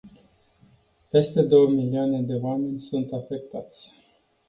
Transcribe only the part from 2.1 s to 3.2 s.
de oameni sunt